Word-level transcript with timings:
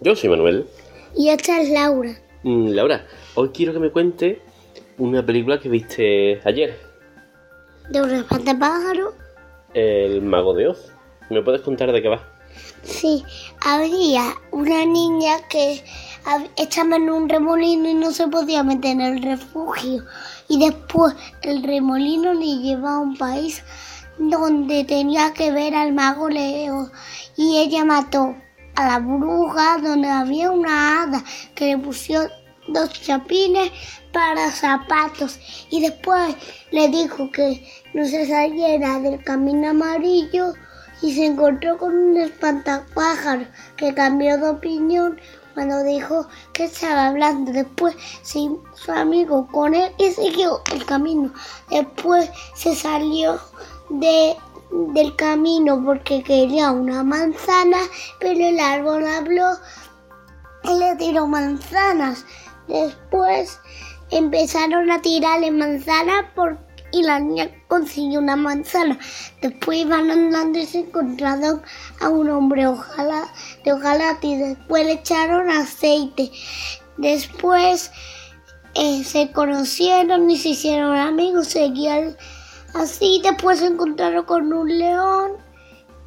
Yo 0.00 0.14
soy 0.14 0.28
Manuel. 0.28 0.66
Y 1.16 1.30
esta 1.30 1.60
es 1.60 1.70
Laura. 1.70 2.14
Mm, 2.42 2.68
Laura, 2.68 3.06
hoy 3.34 3.48
quiero 3.48 3.72
que 3.72 3.78
me 3.78 3.90
cuente 3.90 4.42
una 4.98 5.24
película 5.24 5.58
que 5.58 5.68
viste 5.68 6.40
ayer, 6.44 6.78
De 7.90 8.02
un 8.02 8.10
espantapájaro. 8.10 9.14
El 9.74 10.22
Mago 10.22 10.54
de 10.54 10.68
Oz. 10.68 10.92
¿Me 11.30 11.42
puedes 11.42 11.62
contar 11.62 11.92
de 11.92 12.02
qué 12.02 12.08
va? 12.08 12.22
Sí, 12.82 13.24
había 13.60 14.34
una 14.52 14.84
niña 14.84 15.36
que 15.48 15.82
estaba 16.56 16.96
en 16.96 17.10
un 17.10 17.28
remolino 17.28 17.88
y 17.88 17.94
no 17.94 18.10
se 18.10 18.28
podía 18.28 18.62
meter 18.62 18.92
en 18.92 19.00
el 19.00 19.22
refugio. 19.22 20.04
Y 20.48 20.58
después 20.58 21.14
el 21.42 21.62
remolino 21.62 22.32
le 22.34 22.58
llevó 22.58 22.88
a 22.88 23.00
un 23.00 23.16
país 23.16 23.62
donde 24.18 24.84
tenía 24.84 25.32
que 25.32 25.50
ver 25.52 25.74
al 25.74 25.92
mago 25.92 26.28
Leo. 26.28 26.90
Y 27.36 27.58
ella 27.58 27.84
mató 27.84 28.34
a 28.76 28.86
la 28.86 28.98
bruja 28.98 29.78
donde 29.78 30.08
había 30.08 30.50
una 30.50 31.02
hada 31.02 31.24
que 31.54 31.66
le 31.66 31.78
puso 31.78 32.28
dos 32.68 32.92
chapines 32.92 33.70
para 34.12 34.50
zapatos. 34.50 35.38
Y 35.70 35.80
después 35.80 36.34
le 36.70 36.88
dijo 36.88 37.30
que 37.30 37.66
no 37.94 38.04
se 38.06 38.26
saliera 38.26 38.98
del 39.00 39.22
camino 39.22 39.70
amarillo 39.70 40.54
y 41.02 41.14
se 41.14 41.26
encontró 41.26 41.76
con 41.78 41.96
un 41.96 42.16
espantapájaro 42.16 43.46
que 43.76 43.94
cambió 43.94 44.38
de 44.38 44.48
opinión 44.48 45.20
cuando 45.54 45.82
dijo 45.84 46.26
que 46.52 46.64
estaba 46.64 47.08
hablando. 47.08 47.52
Después 47.52 47.94
se 48.22 48.40
hizo 48.40 48.92
amigo 48.92 49.46
con 49.48 49.74
él 49.74 49.90
y 49.98 50.10
siguió 50.10 50.62
el 50.72 50.84
camino. 50.84 51.32
Después 51.70 52.30
se 52.54 52.74
salió 52.74 53.40
de, 53.90 54.36
del 54.76 55.16
camino 55.16 55.82
porque 55.84 56.22
quería 56.22 56.70
una 56.70 57.02
manzana, 57.02 57.78
pero 58.20 58.46
el 58.46 58.60
árbol 58.60 59.06
habló 59.06 59.52
y 60.64 60.78
le 60.78 60.96
tiró 60.96 61.26
manzanas. 61.26 62.24
Después 62.68 63.58
empezaron 64.10 64.90
a 64.90 65.00
tirarle 65.00 65.50
manzanas 65.50 66.26
y 66.92 67.02
la 67.02 67.18
niña 67.18 67.50
consiguió 67.68 68.20
una 68.20 68.36
manzana. 68.36 68.98
Después 69.40 69.78
iban 69.78 70.10
andando 70.10 70.58
y 70.58 70.66
se 70.66 70.80
encontraron 70.80 71.62
a 72.00 72.08
un 72.08 72.28
hombre 72.28 72.66
ojalá, 72.66 73.32
de 73.64 73.72
hojalata 73.72 74.26
y 74.26 74.36
después 74.36 74.84
le 74.84 74.92
echaron 74.92 75.48
aceite. 75.50 76.30
Después 76.98 77.90
eh, 78.74 79.04
se 79.04 79.32
conocieron 79.32 80.30
y 80.30 80.38
se 80.38 80.50
hicieron 80.50 80.96
amigos, 80.96 81.48
seguían 81.48 82.16
así. 82.78 83.20
Después 83.22 83.60
se 83.60 83.66
encontraron 83.66 84.24
con 84.24 84.52
un 84.52 84.78
león 84.78 85.32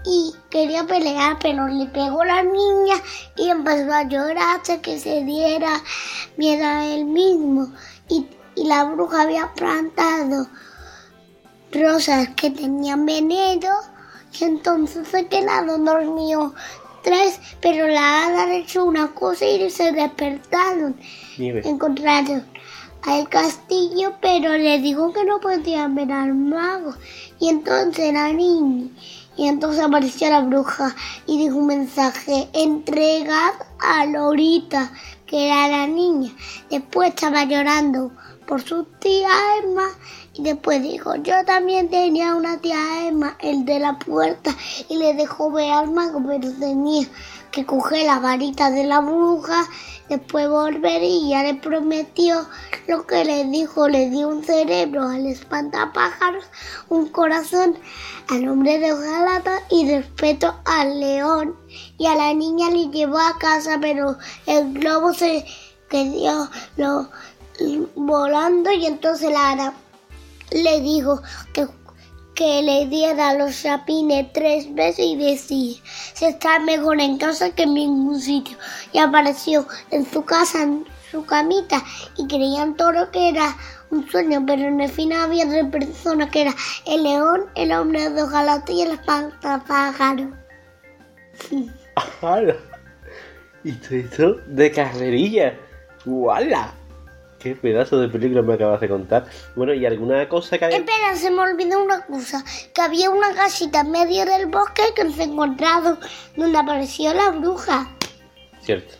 y 0.05 0.33
quería 0.49 0.85
pelear, 0.85 1.37
pero 1.41 1.67
le 1.67 1.85
pegó 1.87 2.23
la 2.23 2.43
niña 2.43 2.95
y 3.35 3.49
empezó 3.49 3.93
a 3.93 4.03
llorar 4.03 4.57
hasta 4.57 4.81
que 4.81 4.99
se 4.99 5.23
diera 5.23 5.81
miedo 6.37 6.65
a 6.65 6.85
él 6.85 7.05
mismo. 7.05 7.71
Y, 8.07 8.27
y 8.55 8.65
la 8.65 8.85
bruja 8.85 9.23
había 9.23 9.53
plantado 9.53 10.47
rosas 11.71 12.29
que 12.29 12.49
tenían 12.49 13.05
veneno 13.05 13.69
y 14.39 14.43
entonces 14.43 15.07
se 15.07 15.27
quedaron 15.27 15.85
dormidos 15.85 16.53
tres, 17.03 17.39
pero 17.61 17.87
la 17.87 18.25
hada 18.25 18.45
le 18.45 18.57
echó 18.59 18.85
una 18.85 19.07
cosa 19.13 19.45
y 19.45 19.69
se 19.69 19.91
despertaron. 19.91 20.95
Nieve. 21.37 21.61
Encontraron 21.65 22.45
al 23.03 23.29
castillo, 23.29 24.13
pero 24.21 24.57
le 24.57 24.79
dijo 24.79 25.13
que 25.13 25.23
no 25.25 25.39
podían 25.39 25.95
ver 25.95 26.11
al 26.11 26.33
mago. 26.33 26.93
Y 27.39 27.49
entonces 27.49 28.13
la 28.13 28.31
niña. 28.33 28.89
Y 29.37 29.47
entonces 29.47 29.81
apareció 29.81 30.29
la 30.29 30.41
bruja 30.41 30.93
y 31.25 31.37
dijo 31.37 31.57
un 31.57 31.67
mensaje, 31.67 32.49
entregad 32.53 33.53
a 33.79 34.05
Lorita, 34.05 34.91
que 35.25 35.47
era 35.47 35.67
la 35.69 35.87
niña. 35.87 36.31
Después 36.69 37.09
estaba 37.09 37.45
llorando 37.45 38.11
por 38.45 38.61
su 38.61 38.83
tía 38.83 39.29
Emma 39.63 39.87
y 40.33 40.43
después 40.43 40.81
dijo, 40.81 41.15
yo 41.17 41.45
también 41.45 41.89
tenía 41.89 42.35
una 42.35 42.57
tía 42.57 43.07
Emma, 43.07 43.37
el 43.39 43.63
de 43.63 43.79
la 43.79 43.97
puerta, 43.99 44.55
y 44.89 44.97
le 44.97 45.13
dejó 45.13 45.51
ver 45.51 45.71
al 45.71 45.91
mago, 45.91 46.21
pero 46.25 46.51
tenía 46.53 47.07
que 47.51 47.65
coger 47.65 48.05
la 48.05 48.19
varita 48.19 48.71
de 48.71 48.83
la 48.83 48.99
bruja, 48.99 49.67
después 50.09 50.49
volver 50.49 51.01
y 51.03 51.29
ya 51.29 51.43
le 51.43 51.55
prometió 51.55 52.47
lo 52.87 53.05
que 53.05 53.23
le 53.23 53.45
dijo, 53.45 53.87
le 53.87 54.09
dio 54.09 54.27
un 54.27 54.43
cerebro 54.43 55.03
al 55.03 55.25
espantapájaros, 55.25 56.45
un 56.89 57.09
corazón 57.09 57.77
al 58.29 58.47
hombre 58.47 58.79
de 58.79 58.93
hojalata 58.93 59.61
y 59.69 59.89
respeto 59.89 60.55
al 60.65 60.99
león. 60.99 61.55
Y 61.97 62.05
a 62.05 62.15
la 62.15 62.33
niña 62.33 62.69
le 62.69 62.87
llevó 62.89 63.19
a 63.19 63.37
casa, 63.37 63.77
pero 63.81 64.17
el 64.45 64.73
globo 64.73 65.13
se 65.13 65.45
quedó 65.89 66.49
volando 67.95 68.71
y 68.71 68.85
entonces 68.85 69.31
la 69.31 69.51
hada 69.51 69.73
le 70.51 70.81
dijo 70.81 71.21
que, 71.53 71.67
que 72.39 72.61
le 72.63 72.85
diera 72.85 73.33
los 73.33 73.61
chapines 73.61 74.31
tres 74.31 74.73
veces 74.73 75.05
y 75.05 75.17
decía, 75.17 75.75
se 76.13 76.29
está 76.29 76.57
mejor 76.59 77.01
en 77.01 77.17
casa 77.17 77.49
que 77.49 77.63
en 77.63 77.73
ningún 77.73 78.17
sitio. 78.17 78.57
Y 78.93 78.99
apareció 78.99 79.67
en 79.91 80.09
su 80.09 80.23
casa, 80.23 80.63
en 80.63 80.85
su 81.11 81.25
camita, 81.25 81.83
y 82.15 82.27
creían 82.27 82.77
todo 82.77 83.11
que 83.11 83.27
era 83.27 83.57
un 83.89 84.09
sueño, 84.09 84.41
pero 84.47 84.61
en 84.69 84.79
el 84.79 84.89
final 84.89 85.19
había 85.19 85.49
tres 85.49 85.65
personas, 85.65 86.29
que 86.29 86.43
era 86.43 86.55
el 86.87 87.03
león, 87.03 87.41
el 87.55 87.73
hombre 87.73 88.09
de 88.09 88.23
hojalata 88.23 88.71
y 88.71 88.83
el 88.83 88.91
espantapájaro. 88.91 90.31
¿Y 93.65 93.71
esto 93.71 94.35
de 94.47 94.71
carrerilla? 94.71 95.59
¡Wala! 96.05 96.78
¡Qué 97.39 97.55
pedazo 97.55 97.99
de 97.99 98.09
película 98.09 98.41
me 98.41 98.55
acabas 98.55 98.81
de 98.81 98.89
contar! 98.89 99.25
Bueno, 99.55 99.73
¿y 99.73 99.85
alguna 99.85 100.27
cosa 100.27 100.57
que 100.57 100.65
haya... 100.65 100.77
Espera, 100.77 101.15
se 101.15 101.31
me 101.31 101.39
olvidó 101.39 101.81
una 101.81 102.05
cosa, 102.05 102.43
que 102.73 102.81
había 102.81 103.09
una 103.09 103.33
casita 103.33 103.79
en 103.79 103.91
medio 103.91 104.25
del 104.25 104.47
bosque 104.47 104.81
que 104.93 105.09
se 105.09 105.23
encontrado 105.23 105.97
donde 106.35 106.57
apareció 106.57 107.13
la 107.13 107.31
bruja. 107.31 107.89
Cierto. 108.61 108.95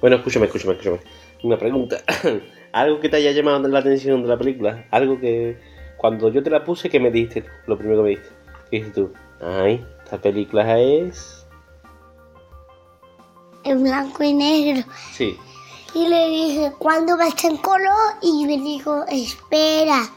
Bueno, 0.00 0.16
escúchame, 0.16 0.46
escúchame, 0.46 0.72
escúchame. 0.72 1.00
Una 1.44 1.56
pregunta. 1.56 1.98
Algo 2.72 3.00
que 3.00 3.08
te 3.08 3.16
haya 3.16 3.30
llamado 3.30 3.68
la 3.68 3.78
atención 3.78 4.22
de 4.22 4.28
la 4.28 4.36
película. 4.36 4.86
Algo 4.90 5.20
que 5.20 5.58
cuando 5.96 6.28
yo 6.30 6.42
te 6.42 6.50
la 6.50 6.64
puse, 6.64 6.90
¿qué 6.90 6.98
me 6.98 7.10
dijiste 7.10 7.42
tú? 7.42 7.48
Lo 7.68 7.78
primero 7.78 7.98
que 7.98 8.02
me 8.02 8.08
dijiste. 8.10 8.34
¿Qué 8.70 8.76
dijiste 8.78 9.00
tú? 9.00 9.12
Ay, 9.40 9.84
esta 10.04 10.20
película 10.20 10.80
es... 10.80 11.46
en 13.64 13.82
blanco 13.82 14.24
y 14.24 14.34
negro. 14.34 14.84
Sí. 15.12 15.36
Y 15.94 16.08
le 16.08 16.28
dije, 16.28 16.72
¿cuándo 16.78 17.18
va 17.18 17.24
a 17.24 17.28
estar 17.28 17.50
en 17.50 17.58
color? 17.58 18.14
Y 18.22 18.46
me 18.46 18.58
dijo, 18.58 19.04
espera. 19.08 20.08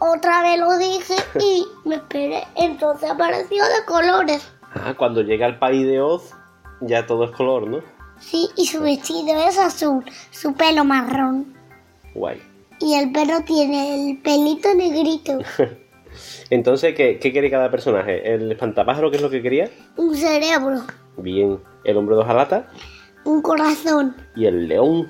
Otra 0.00 0.42
vez 0.42 0.58
lo 0.58 0.76
dije 0.78 1.14
y 1.40 1.66
me 1.84 1.96
esperé. 1.96 2.44
Entonces 2.56 3.10
apareció 3.10 3.62
de 3.64 3.84
colores. 3.86 4.46
Ah, 4.74 4.94
cuando 4.96 5.22
llega 5.22 5.46
al 5.46 5.58
país 5.58 5.86
de 5.86 6.00
Oz, 6.00 6.32
ya 6.80 7.06
todo 7.06 7.24
es 7.24 7.30
color, 7.32 7.68
¿no? 7.68 7.80
Sí, 8.18 8.48
y 8.56 8.66
su 8.66 8.80
vestido 8.80 9.36
es 9.48 9.58
azul, 9.58 10.04
su 10.30 10.54
pelo 10.54 10.84
marrón. 10.84 11.54
Guay. 12.14 12.40
Y 12.80 12.94
el 12.94 13.12
perro 13.12 13.40
tiene 13.44 14.10
el 14.10 14.18
pelito 14.18 14.74
negrito. 14.74 15.38
Entonces, 16.50 16.94
¿qué, 16.94 17.18
qué 17.18 17.32
quiere 17.32 17.50
cada 17.50 17.70
personaje? 17.70 18.34
¿El 18.34 18.50
espantapájaro 18.50 19.10
qué 19.10 19.16
es 19.16 19.22
lo 19.22 19.30
que 19.30 19.42
quería? 19.42 19.70
Un 19.96 20.16
cerebro, 20.16 20.82
Bien. 21.16 21.60
El 21.84 21.96
hombre 21.96 22.16
de 22.16 22.22
hojalata 22.22 22.68
un 23.24 23.42
corazón, 23.42 24.16
y 24.36 24.46
el 24.46 24.68
león. 24.68 25.08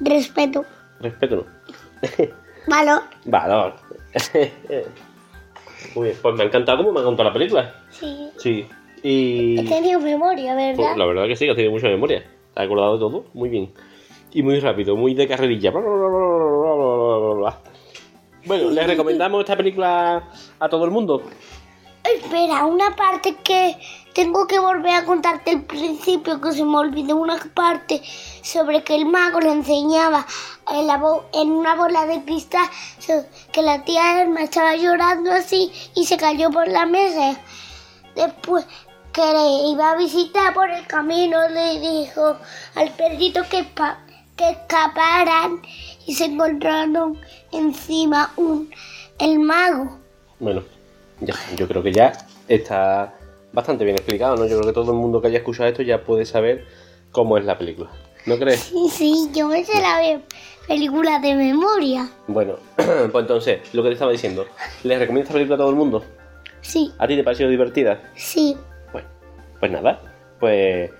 respeto, 0.00 0.64
Respeto, 1.00 1.36
no. 1.36 1.44
valor. 2.68 3.02
Valor. 3.26 3.74
Muy 5.94 6.08
bien, 6.08 6.18
pues 6.22 6.34
me 6.34 6.42
ha 6.42 6.46
encantado 6.46 6.78
cómo 6.78 6.92
me 6.92 7.00
ha 7.00 7.04
contado 7.04 7.28
la 7.28 7.32
película. 7.32 7.74
Sí. 7.90 8.30
Sí. 8.38 8.66
Y... 9.02 9.60
He 9.60 9.64
tenido 9.68 10.00
memoria, 10.00 10.54
Pues, 10.54 10.76
¿verdad? 10.78 10.96
la 10.96 11.04
verdad 11.06 11.26
que 11.26 11.36
sí, 11.36 11.44
que 11.44 11.50
has 11.50 11.56
tenido 11.56 11.72
mucha 11.72 11.88
memoria. 11.88 12.20
Te 12.54 12.60
has 12.60 12.66
acordado 12.66 12.94
de 12.94 12.98
todo, 13.00 13.24
muy 13.34 13.48
bien. 13.50 13.72
Y 14.32 14.42
muy 14.42 14.58
rápido, 14.60 14.96
muy 14.96 15.14
de 15.14 15.28
carrerilla. 15.28 15.70
Bueno, 18.46 18.70
¿les 18.70 18.86
recomendamos 18.86 19.40
esta 19.40 19.56
película 19.56 20.28
a 20.58 20.68
todo 20.68 20.84
el 20.84 20.90
mundo? 20.90 21.22
Espera, 22.02 22.64
una 22.66 22.94
parte 22.96 23.36
que 23.42 23.74
tengo 24.14 24.46
que 24.46 24.60
volver 24.60 24.94
a 24.94 25.04
contarte 25.04 25.50
el 25.50 25.62
principio, 25.62 26.40
que 26.40 26.52
se 26.52 26.64
me 26.64 26.78
olvidó 26.78 27.16
una 27.16 27.36
parte 27.52 28.00
sobre 28.42 28.84
que 28.84 28.94
el 28.94 29.06
mago 29.06 29.40
le 29.40 29.50
enseñaba 29.50 30.24
en, 30.72 30.86
la 30.86 31.02
en 31.32 31.50
una 31.50 31.74
bola 31.74 32.06
de 32.06 32.24
cristal 32.24 32.68
que 33.52 33.62
la 33.62 33.84
tía 33.84 34.22
Elma 34.22 34.42
estaba 34.42 34.76
llorando 34.76 35.32
así 35.32 35.72
y 35.94 36.06
se 36.06 36.16
cayó 36.16 36.50
por 36.50 36.68
la 36.68 36.86
mesa. 36.86 37.38
Después 38.14 38.64
que 39.12 39.20
le 39.20 39.70
iba 39.72 39.90
a 39.90 39.96
visitar 39.96 40.54
por 40.54 40.70
el 40.70 40.86
camino 40.86 41.48
le 41.48 41.80
dijo 41.80 42.36
al 42.76 42.90
perrito 42.90 43.42
que, 43.50 43.66
que 44.36 44.50
escaparan 44.50 45.60
y 46.06 46.14
se 46.14 46.26
encontraron 46.26 47.20
encima 47.50 48.32
un 48.36 48.72
el 49.18 49.40
mago. 49.40 49.98
Bueno, 50.38 50.62
ya, 51.20 51.34
yo 51.56 51.66
creo 51.66 51.82
que 51.82 51.92
ya 51.92 52.12
está 52.48 53.14
bastante 53.54 53.84
bien 53.84 53.96
explicado, 53.96 54.36
¿no? 54.36 54.46
Yo 54.46 54.56
creo 54.58 54.66
que 54.68 54.74
todo 54.74 54.90
el 54.92 54.98
mundo 54.98 55.20
que 55.22 55.28
haya 55.28 55.38
escuchado 55.38 55.68
esto 55.68 55.82
ya 55.82 56.02
puede 56.04 56.26
saber 56.26 56.64
cómo 57.12 57.38
es 57.38 57.44
la 57.44 57.56
película. 57.56 57.90
¿No 58.26 58.36
crees? 58.38 58.60
Sí, 58.60 58.88
sí, 58.90 59.30
yo 59.34 59.48
me 59.48 59.64
sé 59.64 59.80
la 59.80 60.20
película 60.66 61.18
de 61.20 61.34
memoria. 61.34 62.08
Bueno, 62.26 62.56
pues 62.76 63.22
entonces, 63.22 63.60
lo 63.74 63.82
que 63.82 63.90
te 63.90 63.92
estaba 63.94 64.12
diciendo, 64.12 64.46
¿les 64.82 64.98
recomiendo 64.98 65.22
esta 65.22 65.34
película 65.34 65.54
a 65.54 65.58
todo 65.58 65.70
el 65.70 65.76
mundo? 65.76 66.04
Sí, 66.62 66.92
¿A 66.98 67.06
ti 67.06 67.16
te 67.16 67.22
pareció 67.24 67.48
divertida? 67.48 68.00
sí. 68.16 68.56
Bueno, 68.92 69.08
pues 69.60 69.70
nada, 69.72 70.00
pues 70.40 70.90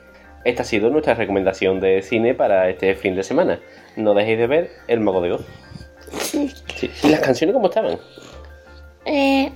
esta 0.44 0.62
ha 0.62 0.66
sido 0.66 0.90
nuestra 0.90 1.14
recomendación 1.14 1.80
de 1.80 2.02
cine 2.02 2.34
para 2.34 2.68
este 2.68 2.94
fin 2.94 3.16
de 3.16 3.22
semana. 3.22 3.58
No 3.96 4.12
dejéis 4.14 4.38
de 4.38 4.46
ver 4.46 4.70
El 4.86 5.00
Mago 5.00 5.22
de 5.22 5.32
Oz. 5.32 5.44
sí. 6.18 6.52
Sí. 6.76 6.90
¿Y 7.02 7.08
las 7.08 7.20
canciones 7.20 7.54
cómo 7.54 7.68
estaban? 7.68 7.98
Eh, 9.06 9.50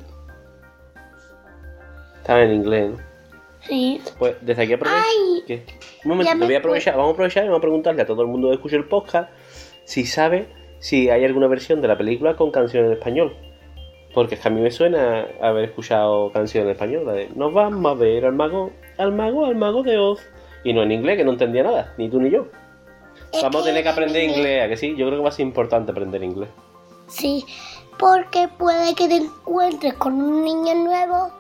Estaban 2.28 2.50
en 2.50 2.56
inglés. 2.56 2.90
¿no? 2.90 2.96
sí. 3.66 4.02
Pues 4.19 4.36
desde 4.42 4.64
aquí 4.64 4.75
aprovecho. 4.75 5.00
Un 6.04 6.10
momento, 6.10 6.36
me 6.36 6.44
voy 6.44 6.54
a 6.56 6.58
aprovechar, 6.58 6.94
vamos 6.94 7.08
a 7.08 7.12
aprovechar 7.14 7.44
y 7.44 7.46
vamos 7.46 7.60
a 7.60 7.62
preguntarle 7.62 8.02
a 8.02 8.06
todo 8.06 8.20
el 8.20 8.28
mundo 8.28 8.48
que 8.48 8.56
escuche 8.56 8.76
el 8.76 8.84
podcast 8.84 9.30
si 9.84 10.04
sabe 10.04 10.46
si 10.78 11.08
hay 11.08 11.25
alguna 11.25 11.46
versión 11.46 11.80
de 11.80 11.88
la 11.88 11.96
película 11.96 12.36
con 12.36 12.50
canción 12.50 12.84
en 12.84 12.92
español. 12.92 13.34
Porque 14.12 14.34
es 14.34 14.42
que 14.42 14.48
a 14.48 14.50
mí 14.50 14.60
me 14.60 14.70
suena 14.70 15.26
haber 15.40 15.64
escuchado 15.70 16.30
canción 16.30 16.64
en 16.64 16.72
español, 16.72 17.06
la 17.06 17.12
de 17.12 17.30
Nos 17.34 17.54
vamos 17.54 17.90
a 17.90 17.94
ver 17.94 18.26
al 18.26 18.34
mago, 18.34 18.72
al 18.98 19.12
mago, 19.12 19.46
al 19.46 19.56
mago 19.56 19.82
de 19.82 19.96
Oz. 19.96 20.20
Y 20.64 20.75
no 20.75 20.82
en 20.82 20.92
inglés, 20.92 21.16
que 21.16 21.25
no 21.25 21.30
entendía 21.30 21.62
nada, 21.62 21.94
ni 21.96 22.10
tú 22.10 22.20
ni 22.20 22.28
yo. 22.28 22.46
Vamos 23.40 23.62
a 23.62 23.64
tener 23.64 23.82
que 23.82 23.88
en 23.88 23.92
aprender 23.94 24.22
inglés, 24.22 24.64
¿a 24.64 24.69
que 24.69 24.76
sí? 24.76 24.90
Yo 24.98 25.06
creo 25.06 25.20
que 25.20 25.22
va 25.22 25.30
a 25.30 25.32
ser 25.32 25.46
importante 25.46 25.92
aprender 25.92 26.22
inglés. 26.22 26.50
Sí, 27.06 27.46
porque 27.98 28.48
puede 28.48 28.94
que 28.94 29.08
te 29.08 29.16
encuentres 29.16 29.94
con 29.94 30.20
un 30.20 30.44
niño 30.44 30.75
nuevo, 30.75 31.32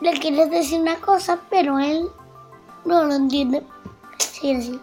le 0.00 0.12
quieres 0.18 0.50
decir 0.50 0.80
una 0.80 0.96
cosa, 0.96 1.38
pero 1.50 1.78
él 1.78 2.08
no 2.84 3.04
lo 3.04 3.14
entiende. 3.14 3.62
Sí, 4.18 4.60
sí. 4.62 4.80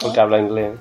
Porque 0.00 0.20
habla 0.20 0.38
inglés. 0.38 0.78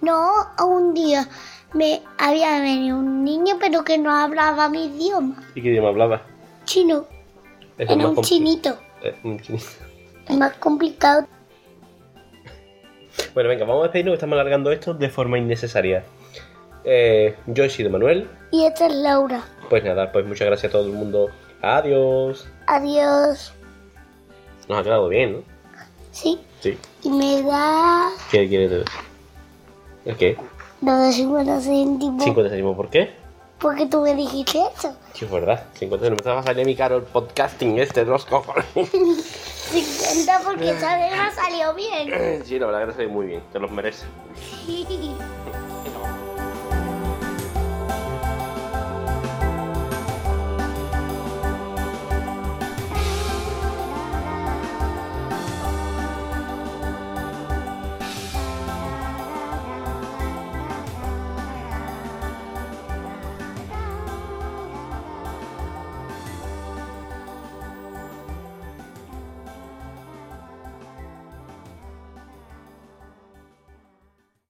No, 0.00 0.30
un 0.64 0.94
día 0.94 1.28
me 1.72 2.02
había 2.18 2.60
venido 2.60 2.98
un 2.98 3.24
niño, 3.24 3.56
pero 3.60 3.82
que 3.84 3.98
no 3.98 4.12
hablaba 4.14 4.68
mi 4.68 4.84
idioma. 4.86 5.42
¿Y 5.54 5.62
qué 5.62 5.68
idioma 5.68 5.88
hablaba? 5.88 6.22
Chino. 6.64 7.04
Eso 7.78 7.92
es 7.92 7.98
Era 7.98 8.08
más 8.08 8.16
un 8.18 8.22
chinito. 8.24 8.78
eh, 9.02 9.14
un 9.24 9.40
chinito. 9.40 9.64
Más 10.30 10.52
complicado. 10.54 11.26
Bueno, 13.32 13.48
venga, 13.48 13.64
vamos 13.64 13.80
a 13.80 13.84
despedirnos 13.84 14.12
que 14.12 14.16
estamos 14.16 14.34
alargando 14.34 14.70
esto 14.72 14.92
de 14.92 15.08
forma 15.08 15.38
innecesaria. 15.38 16.04
Eh, 16.84 17.34
yo 17.46 17.64
he 17.64 17.70
sido 17.70 17.88
Manuel. 17.88 18.28
Y 18.50 18.64
esta 18.64 18.86
es 18.86 18.94
Laura. 18.94 19.42
Pues 19.70 19.82
nada, 19.84 20.12
pues 20.12 20.26
muchas 20.26 20.46
gracias 20.46 20.70
a 20.70 20.76
todo 20.76 20.86
el 20.86 20.92
mundo. 20.92 21.30
Adiós. 21.62 22.46
Adiós. 22.66 23.52
Nos 24.68 24.78
ha 24.78 24.82
quedado 24.82 25.08
bien, 25.08 25.32
¿no? 25.34 25.42
Sí. 26.12 26.40
Sí. 26.60 26.78
Y 27.02 27.10
me 27.10 27.42
da 27.42 28.08
¿Qué 28.30 28.48
quieres 28.48 28.70
decir? 28.70 28.86
¿El 30.04 30.16
qué? 30.16 30.36
lo 30.82 30.92
de 30.98 31.12
50 31.12 31.60
céntimos. 31.60 32.24
50 32.24 32.50
céntimos, 32.50 32.76
¿por 32.76 32.88
qué? 32.90 33.14
Porque 33.58 33.86
tú 33.86 34.00
me 34.02 34.14
dijiste 34.14 34.58
eso. 34.76 34.94
Sí, 35.14 35.24
es 35.24 35.30
verdad. 35.30 35.64
50 35.74 36.04
céntimos. 36.06 36.24
Me 36.26 36.32
va 36.32 36.40
a 36.40 36.42
salir 36.42 36.66
mi 36.66 36.74
caro 36.76 36.96
el 36.96 37.02
podcasting 37.04 37.78
este 37.78 38.04
de 38.04 38.10
los 38.10 38.24
cojones. 38.24 38.66
50 38.74 40.40
porque 40.44 40.70
esa 40.70 40.96
vez 40.96 41.10
me 41.12 41.32
salió 41.34 41.74
bien. 41.74 42.44
sí, 42.44 42.58
la 42.58 42.66
verdad 42.66 42.80
que 42.82 42.86
te 42.88 42.92
salió 42.94 43.10
muy 43.10 43.26
bien. 43.26 43.42
Te 43.52 43.58
los 43.58 43.70
mereces. 43.70 44.06
Sí. 44.66 44.86